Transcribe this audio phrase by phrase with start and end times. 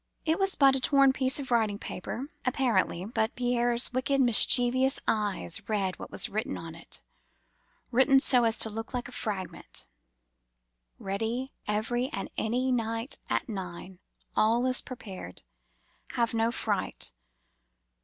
[0.25, 5.69] It was but a torn piece of writing paper, apparently, but Pierre's wicked mischievous eyes
[5.69, 12.31] read what was written on it,—written so as to look like a fragment,—'Ready, every and
[12.35, 13.99] any night at nine.
[14.35, 15.43] All is prepared.
[16.13, 17.11] Have no fright.